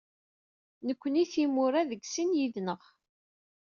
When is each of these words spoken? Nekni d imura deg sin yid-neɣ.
Nekni 0.85 1.23
d 1.31 1.33
imura 1.43 1.81
deg 1.89 2.01
sin 2.13 2.37
yid-neɣ. 2.39 2.81